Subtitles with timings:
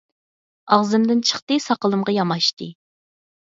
[0.75, 2.73] ئاغزىمدىن چىقتى، ساقىلىمغا ياماشتى.